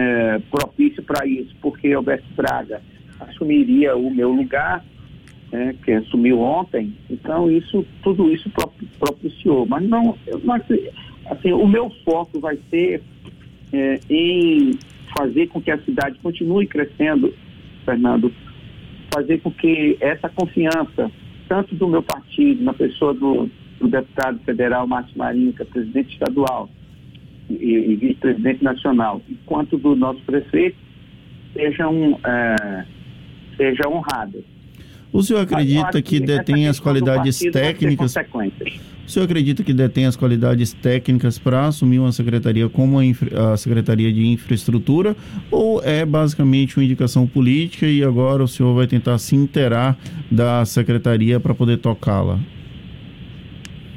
é, 0.01 0.39
propício 0.51 1.03
para 1.03 1.27
isso, 1.27 1.55
porque 1.61 1.93
Alberto 1.93 2.27
Braga 2.35 2.81
assumiria 3.21 3.95
o 3.95 4.11
meu 4.11 4.31
lugar, 4.31 4.83
né, 5.53 5.75
que 5.85 5.93
assumiu 5.93 6.41
ontem, 6.41 6.93
então 7.09 7.51
isso, 7.51 7.85
tudo 8.03 8.33
isso 8.33 8.51
propiciou. 8.99 9.67
Mas 9.67 9.89
não, 9.89 10.17
mas, 10.45 10.63
assim, 11.27 11.53
o 11.53 11.67
meu 11.67 11.91
foco 12.05 12.39
vai 12.41 12.59
ser 12.71 13.03
é, 13.73 14.01
em 14.09 14.73
fazer 15.17 15.49
com 15.49 15.61
que 15.61 15.71
a 15.71 15.83
cidade 15.83 16.19
continue 16.23 16.67
crescendo, 16.67 17.35
Fernando, 17.85 18.33
fazer 19.13 19.39
com 19.39 19.51
que 19.51 19.97
essa 20.01 20.29
confiança, 20.29 21.11
tanto 21.49 21.75
do 21.75 21.89
meu 21.89 22.03
partido, 22.03 22.63
na 22.63 22.73
pessoa 22.73 23.13
do, 23.13 23.51
do 23.81 23.89
deputado 23.89 24.39
federal 24.41 24.87
Márcio 24.87 25.19
Marinho, 25.19 25.53
que 25.53 25.63
é 25.63 25.65
presidente 25.65 26.13
estadual 26.13 26.69
e, 27.49 27.55
e 27.55 27.97
vice-presidente 27.97 28.63
nacional, 28.63 29.21
quanto 29.47 29.77
do 29.77 29.97
nosso 29.97 30.21
prefeito, 30.23 30.77
sejam, 31.53 32.19
é, 32.25 32.85
sejam 33.57 33.95
honradas. 33.95 34.45
O 35.13 35.23
senhor 35.23 35.41
acredita 35.41 36.01
que 36.01 36.21
detém 36.21 36.69
as 36.69 36.79
qualidades 36.79 37.41
técnicas? 37.53 38.15
O 39.07 39.11
senhor 39.11 39.25
acredita 39.25 39.65
que 39.65 39.73
detém 39.73 40.07
as 40.07 40.15
qualidades 40.15 40.73
técnicas 40.73 41.37
para 41.37 41.67
assumir 41.67 41.99
uma 41.99 42.13
secretaria 42.13 42.69
como 42.69 43.01
a, 43.01 43.03
a, 43.53 43.57
Secretaria 43.57 44.13
de 44.13 44.25
Infraestrutura 44.25 45.17
ou 45.51 45.83
é 45.83 46.07
basicamente 46.07 46.79
uma 46.79 46.85
indicação 46.85 47.27
política 47.27 47.87
e 47.87 48.05
agora 48.05 48.45
o 48.45 48.49
senhor 48.49 48.73
vai 48.73 48.87
tentar 48.87 49.19
se 49.19 49.35
inteirar 49.35 49.99
da 50.31 50.65
secretaria 50.65 51.41
para 51.41 51.55
poder 51.55 51.79
tocá-la? 51.79 52.39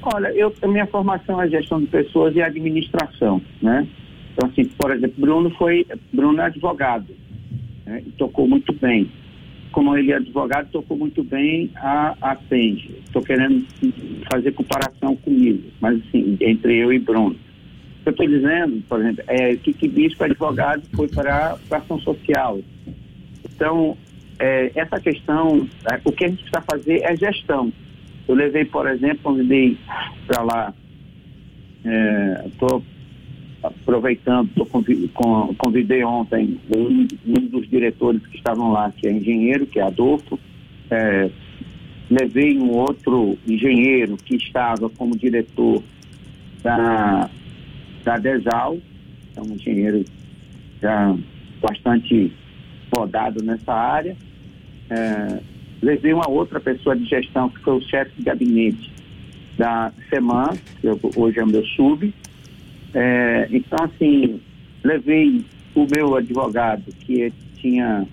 Olha, 0.01 0.29
eu, 0.29 0.51
a 0.63 0.67
minha 0.67 0.88
formação 0.88 1.39
é 1.39 1.48
gestão 1.48 1.79
de 1.79 1.88
pessoas 1.88 2.36
e 2.36 2.41
administração, 2.41 3.39
né? 3.62 3.88
Então, 4.34 4.50
assim, 4.50 4.65
por 4.65 4.91
exemplo, 4.91 5.13
Bruno 5.17 5.51
foi, 5.51 5.86
Bruno 6.12 6.41
é 6.41 6.46
advogado, 6.46 7.13
né? 7.86 8.01
e 8.05 8.10
tocou 8.13 8.48
muito 8.48 8.74
bem 8.74 9.10
como 9.73 9.97
ele 9.97 10.11
é 10.11 10.15
advogado, 10.15 10.69
tocou 10.71 10.95
muito 10.95 11.23
bem 11.23 11.69
a, 11.75 12.15
a 12.21 12.37
Estou 12.51 13.21
querendo 13.23 13.65
fazer 14.31 14.51
comparação 14.53 15.15
comigo, 15.17 15.63
mas 15.81 15.99
assim, 15.99 16.37
entre 16.39 16.77
eu 16.77 16.93
e 16.93 16.99
Bruno. 16.99 17.35
Eu 18.05 18.11
estou 18.11 18.27
dizendo, 18.27 18.83
por 18.87 18.99
exemplo, 18.99 19.23
é 19.27 19.55
que, 19.55 19.73
que 19.73 19.87
Bispo 19.87 20.23
advogado 20.23 20.83
foi 20.95 21.07
para 21.07 21.57
a 21.71 21.75
ação 21.75 21.99
social. 21.99 22.59
Então, 23.43 23.97
é, 24.39 24.71
essa 24.75 24.99
questão, 24.99 25.67
é, 25.91 25.99
o 26.05 26.11
que 26.11 26.25
a 26.25 26.27
gente 26.27 26.43
precisa 26.43 26.61
fazer 26.61 27.01
é 27.01 27.15
gestão. 27.17 27.73
Eu 28.27 28.35
levei, 28.35 28.65
por 28.65 28.87
exemplo, 28.87 29.19
convidei 29.23 29.77
para 30.27 30.43
lá, 30.43 30.73
estou 32.45 32.77
é, 32.77 32.92
aproveitando, 33.63 34.50
convidei 35.58 36.03
ontem 36.03 36.60
um, 36.75 37.08
um, 37.25 37.48
dos 37.48 37.67
diretores 37.70 38.25
que 38.27 38.38
estavam 38.38 38.72
lá, 38.72 38.91
que 38.91 39.08
é 39.08 39.12
engenheiro, 39.12 39.65
que 39.65 39.79
é 39.79 39.84
Adolfo, 39.84 40.38
é, 40.91 41.29
levei 42.10 42.58
um 42.58 42.70
outro 42.72 43.38
engenheiro 43.48 44.17
que 44.17 44.36
estava 44.36 44.89
como 44.89 45.17
diretor 45.17 45.82
da, 46.62 47.29
da 48.03 48.17
DESAL, 48.17 48.77
é 49.36 49.41
um 49.41 49.55
engenheiro 49.55 50.03
já 50.82 51.15
bastante 51.62 52.32
rodado 52.93 53.43
nessa 53.43 53.74
área. 53.74 54.15
É, 54.89 55.39
levei 55.82 56.13
uma 56.13 56.29
outra 56.29 56.60
pessoa 56.60 56.96
de 56.96 57.05
gestão, 57.05 57.50
que 57.50 57.60
foi 57.62 57.77
o 57.77 57.82
chefe 57.82 58.12
de 58.17 58.24
gabinete 58.24 58.91
da 59.58 59.91
SEMAN, 60.10 60.50
que 60.82 60.88
hoje 61.15 61.39
é 61.39 61.43
o 61.43 61.48
meu 61.48 61.65
sub, 61.67 62.13
é, 62.93 63.47
então, 63.51 63.85
assim, 63.85 64.39
levei 64.83 65.43
o 65.75 65.88
meu 65.91 66.15
advogado, 66.15 66.83
que 67.00 67.33
tinha 67.55 68.05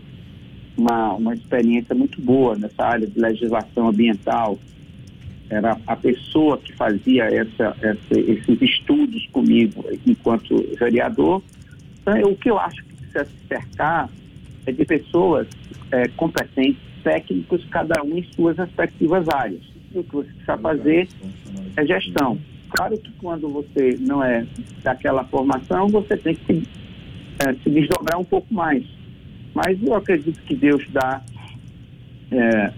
uma, 0.77 1.15
uma 1.15 1.35
experiência 1.35 1.95
muito 1.95 2.21
boa 2.21 2.57
nessa 2.57 2.85
área 2.85 3.07
de 3.07 3.19
legislação 3.19 3.89
ambiental, 3.89 4.59
era 5.51 5.77
a 5.87 5.97
pessoa 5.97 6.57
que 6.59 6.73
fazia 6.73 7.25
essa, 7.25 7.77
essa, 7.83 8.21
esses 8.21 8.63
estudos 8.63 9.27
comigo 9.33 9.85
enquanto 10.07 10.57
vereador. 10.79 11.43
Então, 12.01 12.15
o 12.31 12.37
que 12.37 12.49
eu 12.49 12.59
acho 12.59 12.83
que 12.85 12.95
precisa 12.95 13.25
se 13.25 13.49
cercar 13.49 14.09
é 14.65 14.73
de 14.73 14.85
pessoas 14.85 15.49
é, 15.91 16.07
competentes, 16.09 16.81
técnicos, 17.03 17.65
cada 17.69 18.03
um 18.05 18.17
em 18.17 18.23
suas 18.33 18.57
respectivas 18.57 19.29
áreas. 19.29 19.63
E 19.93 19.99
o 19.99 20.05
que 20.05 20.15
você 20.15 20.29
precisa 20.29 20.59
fazer 20.59 21.09
é 21.77 21.85
gestão. 21.85 22.39
Claro 22.71 22.97
que 22.99 23.11
quando 23.13 23.49
você 23.49 23.97
não 24.01 24.23
é 24.23 24.47
daquela 24.83 25.25
formação, 25.25 25.89
você 25.89 26.17
tem 26.17 26.35
que 26.35 26.63
é, 27.41 27.55
se 27.55 27.71
desdobrar 27.71 28.19
um 28.19 28.25
pouco 28.25 28.53
mais. 28.53 28.85
Mas 29.55 29.83
eu 29.83 29.95
acredito 29.95 30.41
que 30.43 30.55
Deus 30.55 30.85
dá 30.91 31.21
é, 32.31 32.73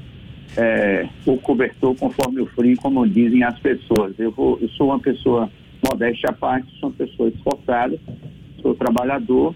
é, 0.56 1.08
o 1.26 1.37
cobertor 1.37 1.94
conforme 1.96 2.40
o 2.40 2.46
frio, 2.46 2.76
como 2.78 3.06
dizem 3.06 3.44
as 3.44 3.58
pessoas. 3.58 4.18
Eu, 4.18 4.30
vou, 4.30 4.58
eu 4.61 4.68
sou 4.70 4.88
uma 4.88 4.99
pessoa 4.99 5.50
modéstia 5.87 6.30
à 6.30 6.32
parte, 6.32 6.72
sou 6.78 6.88
uma 6.88 6.96
pessoa 6.96 7.28
esforçada, 7.28 7.99
sou 8.62 8.75
trabalhador, 8.75 9.54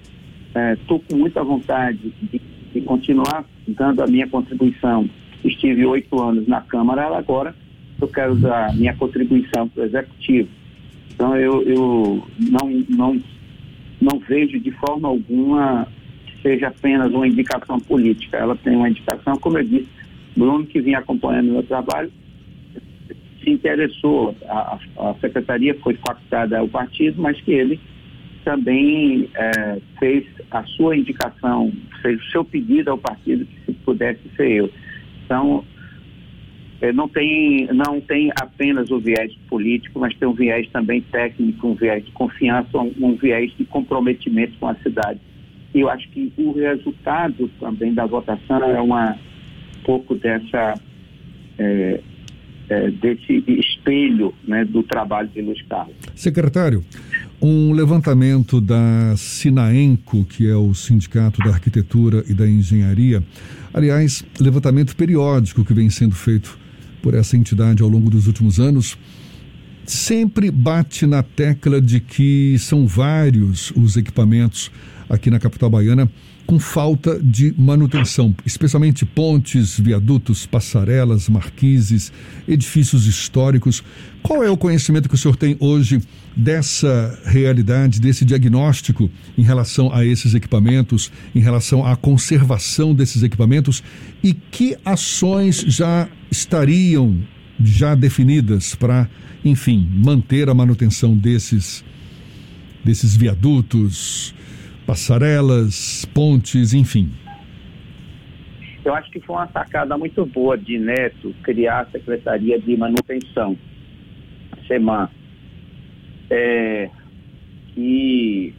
estou 0.80 0.98
é, 0.98 1.10
com 1.10 1.18
muita 1.18 1.42
vontade 1.42 2.12
de, 2.22 2.40
de 2.74 2.80
continuar 2.82 3.44
dando 3.66 4.02
a 4.02 4.06
minha 4.06 4.28
contribuição. 4.28 5.08
Estive 5.42 5.86
oito 5.86 6.20
anos 6.20 6.46
na 6.46 6.60
Câmara, 6.60 7.06
agora 7.16 7.54
eu 8.00 8.08
quero 8.08 8.34
dar 8.36 8.74
minha 8.74 8.94
contribuição 8.94 9.68
para 9.68 9.82
o 9.82 9.86
executivo. 9.86 10.48
Então 11.14 11.36
eu, 11.36 11.62
eu 11.62 12.28
não, 12.38 12.84
não, 12.88 13.22
não 14.00 14.18
vejo 14.20 14.60
de 14.60 14.70
forma 14.72 15.08
alguma 15.08 15.88
que 16.26 16.42
seja 16.42 16.68
apenas 16.68 17.12
uma 17.12 17.26
indicação 17.26 17.80
política. 17.80 18.36
Ela 18.36 18.56
tem 18.56 18.76
uma 18.76 18.90
indicação, 18.90 19.36
como 19.36 19.58
eu 19.58 19.64
disse, 19.64 19.88
Bruno, 20.36 20.66
que 20.66 20.80
vinha 20.80 20.98
acompanhando 20.98 21.48
o 21.48 21.52
meu 21.52 21.62
trabalho, 21.62 22.12
se 23.42 23.50
interessou, 23.50 24.36
a, 24.48 24.78
a 24.98 25.14
secretaria 25.20 25.74
foi 25.76 25.94
facultada 25.94 26.58
ao 26.58 26.68
partido, 26.68 27.22
mas 27.22 27.40
que 27.40 27.52
ele 27.52 27.80
também 28.44 29.28
é, 29.34 29.78
fez 29.98 30.24
a 30.50 30.62
sua 30.64 30.96
indicação, 30.96 31.72
fez 32.02 32.20
o 32.20 32.30
seu 32.30 32.44
pedido 32.44 32.90
ao 32.90 32.98
partido 32.98 33.46
que 33.46 33.60
se 33.64 33.72
pudesse 33.84 34.20
ser 34.36 34.50
eu. 34.50 34.70
Então, 35.24 35.64
não, 36.94 37.08
tem, 37.08 37.66
não 37.72 38.00
tem 38.00 38.30
apenas 38.38 38.90
o 38.90 38.98
viés 38.98 39.32
político, 39.48 39.98
mas 39.98 40.14
tem 40.16 40.28
um 40.28 40.34
viés 40.34 40.68
também 40.70 41.00
técnico, 41.00 41.68
um 41.68 41.74
viés 41.74 42.04
de 42.04 42.10
confiança, 42.12 42.78
um, 42.78 42.92
um 43.00 43.16
viés 43.16 43.50
de 43.56 43.64
comprometimento 43.64 44.56
com 44.58 44.68
a 44.68 44.74
cidade. 44.76 45.20
E 45.74 45.80
eu 45.80 45.90
acho 45.90 46.08
que 46.10 46.32
o 46.36 46.52
resultado 46.52 47.50
também 47.60 47.92
da 47.94 48.06
votação 48.06 48.62
é 48.64 48.80
uma 48.80 49.12
um 49.12 49.82
pouco 49.84 50.14
dessa 50.14 50.74
é, 51.58 52.00
é, 52.68 52.90
desse 52.90 53.44
espelho 53.46 54.34
né, 54.46 54.64
do 54.64 54.82
trabalho 54.82 55.28
de 55.28 55.40
Luiz 55.40 55.62
Carlos. 55.62 55.94
Secretário, 56.14 56.84
um 57.40 57.72
levantamento 57.72 58.60
da 58.60 59.14
Sinaenco, 59.16 60.24
que 60.24 60.48
é 60.48 60.56
o 60.56 60.74
Sindicato 60.74 61.40
da 61.42 61.50
Arquitetura 61.50 62.24
e 62.28 62.34
da 62.34 62.48
Engenharia, 62.48 63.22
aliás, 63.72 64.24
levantamento 64.40 64.96
periódico 64.96 65.64
que 65.64 65.72
vem 65.72 65.88
sendo 65.90 66.14
feito 66.14 66.58
por 67.02 67.14
essa 67.14 67.36
entidade 67.36 67.82
ao 67.82 67.88
longo 67.88 68.10
dos 68.10 68.26
últimos 68.26 68.58
anos, 68.58 68.96
sempre 69.84 70.50
bate 70.50 71.06
na 71.06 71.22
tecla 71.22 71.80
de 71.80 72.00
que 72.00 72.58
são 72.58 72.86
vários 72.86 73.70
os 73.76 73.96
equipamentos 73.96 74.70
aqui 75.08 75.30
na 75.30 75.38
capital 75.38 75.70
baiana 75.70 76.10
com 76.46 76.60
falta 76.60 77.18
de 77.20 77.52
manutenção, 77.58 78.34
especialmente 78.46 79.04
pontes, 79.04 79.78
viadutos, 79.78 80.46
passarelas, 80.46 81.28
marquises, 81.28 82.12
edifícios 82.46 83.06
históricos. 83.06 83.82
Qual 84.22 84.44
é 84.44 84.50
o 84.50 84.56
conhecimento 84.56 85.08
que 85.08 85.14
o 85.16 85.18
senhor 85.18 85.36
tem 85.36 85.56
hoje 85.58 86.00
dessa 86.36 87.18
realidade, 87.24 88.00
desse 88.00 88.24
diagnóstico 88.24 89.10
em 89.36 89.42
relação 89.42 89.92
a 89.92 90.04
esses 90.04 90.34
equipamentos, 90.34 91.10
em 91.34 91.40
relação 91.40 91.84
à 91.84 91.96
conservação 91.96 92.94
desses 92.94 93.22
equipamentos 93.24 93.82
e 94.22 94.32
que 94.32 94.76
ações 94.84 95.64
já 95.66 96.08
estariam 96.36 97.16
já 97.62 97.94
definidas 97.94 98.74
para, 98.74 99.08
enfim, 99.44 99.88
manter 99.92 100.48
a 100.48 100.54
manutenção 100.54 101.16
desses 101.16 101.84
desses 102.84 103.16
viadutos, 103.16 104.32
passarelas, 104.86 106.04
pontes, 106.14 106.72
enfim? 106.72 107.10
Eu 108.84 108.94
acho 108.94 109.10
que 109.10 109.18
foi 109.18 109.34
uma 109.34 109.48
sacada 109.48 109.98
muito 109.98 110.24
boa 110.24 110.56
de 110.56 110.78
Neto 110.78 111.34
criar 111.42 111.80
a 111.80 111.86
Secretaria 111.86 112.60
de 112.60 112.76
Manutenção, 112.76 113.58
a 114.52 114.66
SEMAN, 114.68 115.08
é, 116.30 116.88
que 117.74 118.54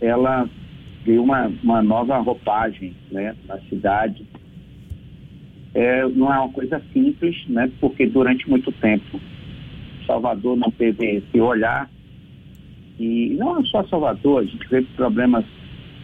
ela 0.00 0.48
deu 1.04 1.22
uma, 1.22 1.46
uma 1.62 1.80
nova 1.80 2.18
roupagem 2.18 2.96
né, 3.12 3.36
na 3.46 3.58
cidade. 3.68 4.26
É, 5.74 6.06
não 6.08 6.32
é 6.32 6.38
uma 6.38 6.52
coisa 6.52 6.82
simples, 6.92 7.36
né, 7.48 7.70
porque 7.80 8.06
durante 8.06 8.48
muito 8.50 8.72
tempo 8.72 9.20
Salvador 10.04 10.56
não 10.56 10.70
teve 10.72 11.06
esse 11.06 11.40
olhar 11.40 11.88
e 12.98 13.36
não 13.38 13.60
é 13.60 13.64
só 13.64 13.84
Salvador, 13.84 14.42
a 14.42 14.44
gente 14.44 14.68
vê 14.68 14.82
problemas 14.96 15.44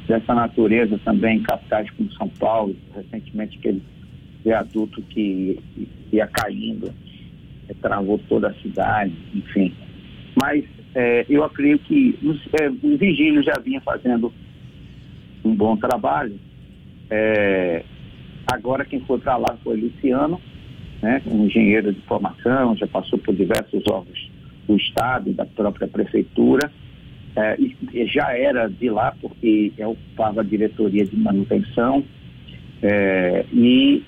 dessa 0.07 0.35
natureza 0.35 0.99
também 1.05 1.39
em 1.39 1.43
capitais 1.43 1.91
como 1.91 2.11
São 2.13 2.29
Paulo, 2.29 2.77
recentemente 2.95 3.59
aquele 3.59 3.83
viaduto 4.45 5.03
que 5.03 5.59
ia 6.13 6.27
caindo, 6.29 6.93
é, 7.69 7.75
travou 7.75 8.19
toda 8.29 8.49
a 8.49 8.55
cidade, 8.55 9.13
enfim. 9.35 9.75
Mas 10.41 10.65
é, 10.95 11.27
eu 11.29 11.43
acredito 11.45 11.83
que 11.85 12.19
os, 12.23 12.41
é, 12.61 12.69
o 12.69 12.97
Vigílio 12.97 13.43
já 13.43 13.55
vinha 13.63 13.81
fazendo 13.81 14.33
um 15.45 15.55
bom 15.55 15.77
trabalho. 15.77 16.39
É, 17.11 17.85
agora 18.47 18.85
quem 18.85 19.01
foi 19.01 19.19
para 19.19 19.37
lá 19.37 19.57
foi 19.63 19.77
Luciano, 19.77 20.41
né, 21.03 21.23
um 21.27 21.47
engenheiro 21.47 21.93
de 21.93 22.01
formação, 22.03 22.77
já 22.77 22.87
passou 22.87 23.19
por 23.19 23.35
diversos 23.35 23.83
órgãos 23.87 24.31
do 24.67 24.77
Estado, 24.77 25.33
da 25.33 25.45
própria 25.45 25.87
Prefeitura 25.87 26.71
é, 27.37 27.57
já 28.07 28.33
era 28.37 28.67
de 28.67 28.89
lá, 28.89 29.15
porque 29.21 29.73
eu 29.77 29.91
ocupava 29.91 30.41
a 30.41 30.45
diretoria 30.45 31.05
de 31.05 31.15
manutenção, 31.15 32.03
é, 32.83 33.45
e 33.53 34.03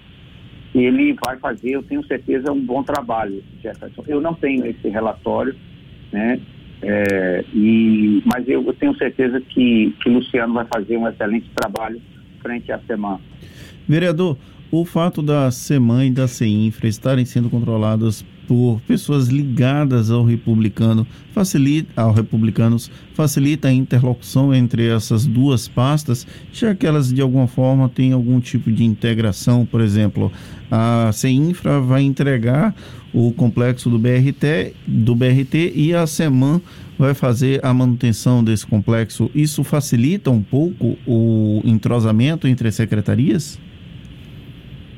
ele 0.74 1.14
vai 1.24 1.36
fazer, 1.36 1.72
eu 1.72 1.82
tenho 1.82 2.04
certeza, 2.06 2.50
um 2.50 2.60
bom 2.60 2.82
trabalho, 2.82 3.42
Jefferson. 3.62 4.02
Eu 4.06 4.20
não 4.20 4.34
tenho 4.34 4.64
esse 4.66 4.88
relatório, 4.88 5.54
né? 6.10 6.40
É, 6.80 7.44
e, 7.52 8.22
mas 8.24 8.48
eu, 8.48 8.64
eu, 8.64 8.72
tenho 8.72 8.96
certeza 8.96 9.40
que, 9.40 9.94
que 10.00 10.08
Luciano 10.08 10.54
vai 10.54 10.64
fazer 10.64 10.96
um 10.96 11.08
excelente 11.08 11.50
trabalho 11.54 12.00
frente 12.40 12.70
à 12.70 12.78
semana. 12.80 13.20
Vereador, 13.88 14.36
o 14.70 14.84
fato 14.84 15.22
da 15.22 15.50
SEMAN 15.50 16.04
e 16.06 16.10
da 16.10 16.28
CEINFRA 16.28 16.88
estarem 16.88 17.24
sendo 17.24 17.48
controladas 17.48 18.22
por 18.46 18.80
pessoas 18.86 19.28
ligadas 19.28 20.10
ao 20.10 20.24
republicano, 20.24 21.06
facilita 21.32 22.00
ao 22.00 22.12
republicanos, 22.12 22.90
facilita 23.14 23.68
a 23.68 23.72
interlocução 23.72 24.54
entre 24.54 24.88
essas 24.88 25.26
duas 25.26 25.68
pastas, 25.68 26.26
já 26.52 26.74
que 26.74 26.86
elas 26.86 27.12
de 27.12 27.20
alguma 27.20 27.46
forma 27.46 27.88
têm 27.88 28.12
algum 28.12 28.40
tipo 28.40 28.70
de 28.70 28.84
integração, 28.84 29.66
por 29.66 29.80
exemplo, 29.80 30.30
a 30.70 31.10
CEINFRA 31.12 31.80
vai 31.80 32.02
entregar 32.02 32.74
o 33.12 33.32
complexo 33.32 33.88
do 33.88 33.98
BRT, 33.98 34.74
do 34.86 35.14
BRT 35.14 35.72
e 35.74 35.94
a 35.94 36.06
SEMAN 36.06 36.60
vai 36.98 37.14
fazer 37.14 37.64
a 37.64 37.72
manutenção 37.72 38.42
desse 38.42 38.66
complexo. 38.66 39.30
Isso 39.34 39.62
facilita 39.64 40.30
um 40.30 40.42
pouco 40.42 40.98
o 41.06 41.62
entrosamento 41.64 42.46
entre 42.46 42.68
as 42.68 42.74
secretarias? 42.74 43.58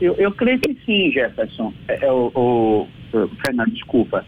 Eu, 0.01 0.15
eu 0.15 0.33
creio 0.33 0.59
que 0.59 0.75
sim, 0.85 1.11
Jefferson. 1.13 1.73
É, 1.89 2.05
é 2.05 2.13
o, 2.13 2.87
Fernando, 3.45 3.73
desculpa. 3.73 4.25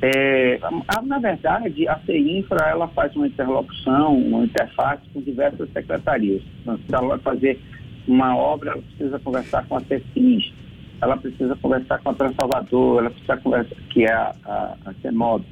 É, 0.00 0.58
na 1.04 1.18
verdade, 1.18 1.86
a 1.86 1.98
CINFRA 2.00 2.70
ela 2.70 2.88
faz 2.88 3.14
uma 3.14 3.26
interlocução, 3.26 4.16
uma 4.16 4.44
interface 4.44 5.02
com 5.12 5.20
diversas 5.20 5.70
secretarias. 5.72 6.42
Então, 6.60 6.76
se 6.76 6.94
ela 6.94 7.08
vai 7.08 7.18
fazer 7.18 7.60
uma 8.06 8.36
obra, 8.36 8.72
ela 8.72 8.82
precisa 8.82 9.18
conversar 9.20 9.64
com 9.66 9.76
a 9.76 9.80
CECIS, 9.80 10.52
ela 11.00 11.16
precisa 11.16 11.54
conversar 11.56 11.98
com 11.98 12.10
a 12.10 12.14
Transalvador, 12.14 12.98
ela 12.98 13.10
precisa 13.10 13.36
conversar, 13.36 13.76
que 13.90 14.04
é 14.04 14.12
a, 14.12 14.34
a, 14.44 14.76
a 14.86 14.94
CEMOB. 15.02 15.44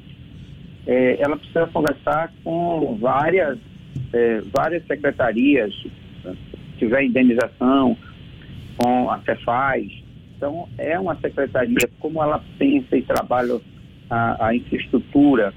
É, 0.87 1.23
ela 1.23 1.37
precisa 1.37 1.67
conversar 1.69 2.33
com 2.43 2.99
várias, 3.01 3.57
é, 4.13 4.43
várias 4.53 4.85
secretarias, 4.87 5.73
se 5.75 6.33
tiver 6.79 7.05
indenização, 7.05 7.97
com 8.81 9.11
a 9.11 9.21
Cefaz. 9.21 9.87
Então, 10.37 10.69
é 10.79 10.99
uma 10.99 11.15
secretaria, 11.17 11.89
como 11.99 12.23
ela 12.23 12.43
pensa 12.59 12.97
e 12.97 13.03
trabalha 13.03 13.61
a, 14.09 14.47
a 14.47 14.57
infraestrutura, 14.57 15.53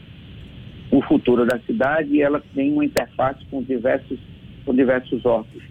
o 0.92 1.02
futuro 1.04 1.46
da 1.46 1.58
cidade, 1.60 2.10
e 2.14 2.22
ela 2.22 2.44
tem 2.54 2.74
uma 2.74 2.84
interface 2.84 3.46
com 3.46 3.64
diversos, 3.64 4.20
com 4.66 4.76
diversos 4.76 5.26
órgãos. 5.26 5.64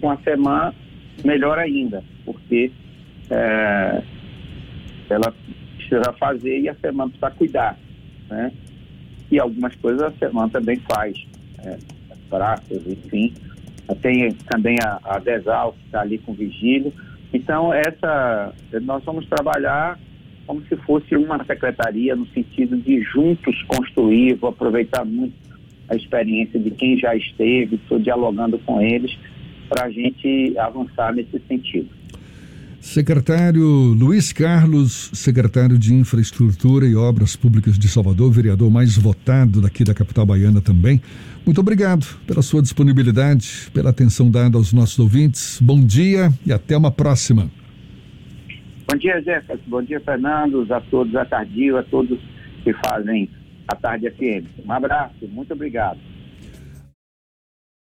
Com 0.00 0.10
a 0.10 0.18
SEMAN, 0.18 0.74
melhor 1.24 1.58
ainda, 1.58 2.04
porque 2.24 2.70
é, 3.30 4.02
ela 5.08 5.34
precisa 5.76 6.12
fazer 6.12 6.60
e 6.60 6.68
a 6.68 6.74
SEMAN 6.74 7.08
precisa 7.08 7.30
cuidar. 7.30 7.78
Né? 8.28 8.52
E 9.30 9.40
algumas 9.40 9.74
coisas 9.76 10.02
a 10.02 10.10
SEMAN 10.12 10.50
também 10.50 10.76
faz, 10.92 11.26
é, 11.64 11.78
praças, 12.28 12.86
enfim, 12.86 13.32
tem 13.94 14.32
também 14.48 14.76
a, 14.82 15.00
a 15.04 15.18
Desal, 15.18 15.72
que 15.72 15.86
está 15.86 16.00
ali 16.00 16.18
com 16.18 16.32
vigílio. 16.32 16.92
Então, 17.32 17.72
essa, 17.72 18.52
nós 18.82 19.04
vamos 19.04 19.26
trabalhar 19.26 19.98
como 20.46 20.62
se 20.62 20.76
fosse 20.76 21.14
uma 21.14 21.44
secretaria, 21.44 22.16
no 22.16 22.26
sentido 22.28 22.76
de 22.78 23.02
juntos 23.02 23.62
construir, 23.64 24.34
vou 24.34 24.48
aproveitar 24.48 25.04
muito 25.04 25.34
a 25.88 25.94
experiência 25.94 26.58
de 26.58 26.70
quem 26.70 26.98
já 26.98 27.14
esteve, 27.14 27.76
estou 27.76 27.98
dialogando 27.98 28.58
com 28.60 28.80
eles, 28.80 29.16
para 29.68 29.84
a 29.84 29.90
gente 29.90 30.54
avançar 30.58 31.14
nesse 31.14 31.38
sentido. 31.46 31.97
Secretário 32.80 33.64
Luiz 33.64 34.32
Carlos, 34.32 35.10
secretário 35.12 35.76
de 35.76 35.92
Infraestrutura 35.92 36.86
e 36.86 36.94
Obras 36.94 37.34
Públicas 37.34 37.78
de 37.78 37.88
Salvador, 37.88 38.30
vereador 38.30 38.70
mais 38.70 38.96
votado 38.96 39.60
daqui 39.60 39.82
da 39.82 39.92
capital 39.92 40.24
baiana 40.24 40.60
também. 40.60 41.00
Muito 41.44 41.60
obrigado 41.60 42.06
pela 42.26 42.40
sua 42.40 42.62
disponibilidade, 42.62 43.68
pela 43.74 43.90
atenção 43.90 44.30
dada 44.30 44.56
aos 44.56 44.72
nossos 44.72 44.98
ouvintes. 44.98 45.58
Bom 45.60 45.84
dia 45.84 46.30
e 46.46 46.52
até 46.52 46.76
uma 46.76 46.90
próxima. 46.90 47.50
Bom 48.90 48.96
dia, 48.96 49.20
Jefferson. 49.22 49.64
Bom 49.66 49.82
dia, 49.82 50.00
Fernando, 50.00 50.66
a 50.72 50.80
todos 50.80 51.14
a 51.16 51.24
Tardio, 51.24 51.76
a 51.76 51.82
todos 51.82 52.18
que 52.62 52.72
fazem 52.86 53.28
a 53.66 53.74
Tarde 53.74 54.08
FM. 54.10 54.64
Um 54.64 54.72
abraço, 54.72 55.26
muito 55.28 55.52
obrigado. 55.52 55.98